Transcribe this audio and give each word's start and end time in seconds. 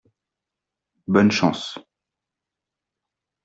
Bonne 1.05 1.29
chance! 1.29 1.77